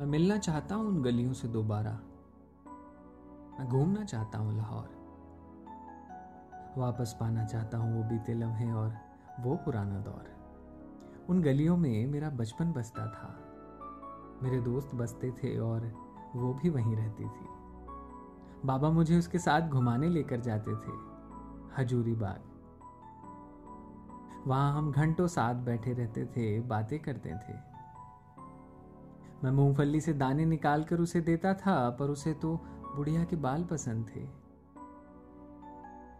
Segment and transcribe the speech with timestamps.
[0.00, 1.90] मैं मिलना चाहता हूँ उन गलियों से दोबारा।
[3.58, 4.88] मैं घूमना चाहता हूँ लाहौर।
[6.78, 8.94] वापस पाना चाहता हूँ वो बीते लम्हे और
[9.40, 10.36] वो पुराना दौर।
[11.28, 13.38] उन गलियों में मेरा बचपन बसता था।
[14.42, 15.80] मेरे दोस्त बसते थे और
[16.36, 17.46] वो भी वहीं रहती थी।
[18.64, 20.92] बाबा मुझे उसके साथ घुमाने लेकर जाते थे।
[21.78, 22.42] हजूरी बाग।
[24.46, 27.71] वहाँ हम घंटों साथ बैठे रहते थे, बातें करते थे।
[29.44, 32.56] मैं मूंगफली से दाने निकाल कर उसे देता था, पर उसे तो
[32.96, 34.42] बुढ़िया के बाल पसंद थे।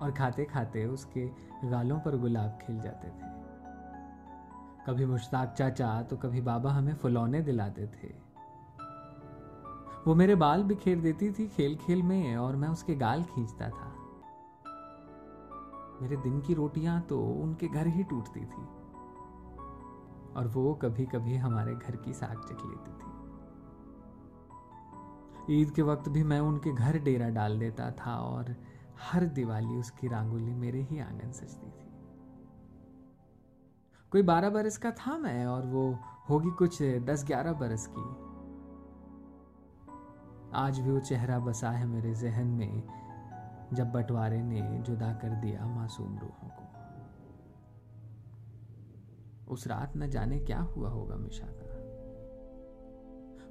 [0.00, 1.26] और खाते खाते उसके
[1.64, 3.34] गालों पर गुलाब खिल जाते थे।
[4.86, 8.08] कभी मुश्ताक चाचा तो कभी बाबा हमें फुलौने दिलाते थे।
[10.06, 13.92] वो मेरे बाल बिखेर देती थी खेल खेल में, और मैं उसके गाल खींचता था।
[16.02, 18.85] मेरे दिन की रोटियाँ तो उनके घर ही टूटती थी।
[20.36, 23.06] और वो कभी कभी हमारे घर की साग चख लेती थी।
[25.60, 28.54] ईद के वक्त भी मैं उनके घर डेरा डाल देता था और
[29.00, 31.86] हर दिवाली उसकी रंगोली मेरे ही आँगन सजती थी।
[34.12, 35.98] कोई बारह बरस का था मैं और वो
[36.30, 38.26] होगी कुछ दस ग्यारह बरस की।
[40.54, 42.82] आज भी वो चेहरा बसा है मेरे जहन में,
[43.72, 46.48] जब बंटवारे ने जुदा कर दिया मासूम रूहों
[49.48, 51.74] उस रात न जाने क्या हुआ होगा मिशा का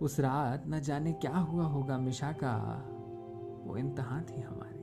[0.00, 2.54] उस रात न जाने क्या हुआ होगा मिशा का
[3.64, 4.78] वो इंतहा थी हमारी।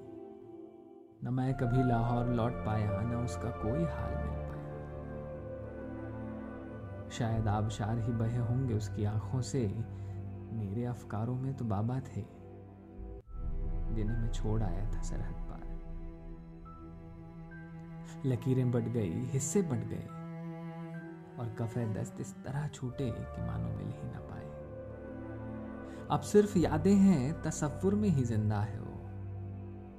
[1.24, 4.66] न मैं कभी लाहौर लौट पाया, न उसका कोई हाल मिल पाया।
[7.10, 9.68] शायद आबशार ही बहे होंगे उसकी आँखों से।
[10.54, 12.22] मेरे अफकारों में तो बाबा थे,
[13.96, 15.66] जिन्हें मैं छोड़ आया था सरहद पार।
[18.26, 20.08] लकीरें बट गई, हिस्से बट गए।
[21.40, 24.46] और कफे दस्त इस तरह छूटे कि मानो मिल ही ना पाए।
[26.12, 29.02] अब सिर्फ़ यादें हैं तस्वुर में ही ज़िंदा है वो।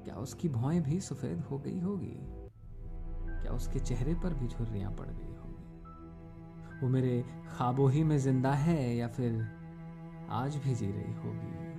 [0.05, 2.17] क्या उसकी भौएँ भी सफ़ेद हो गई होगी?
[3.43, 5.65] क्या उसके चेहरे पर भी झुर्रियाँ पड़ गई होगी?
[6.83, 7.25] वो मेरे
[7.57, 9.47] ख्वाबों ही में ज़िंदा है या फिर
[10.31, 11.78] आज भी जी रही होगी?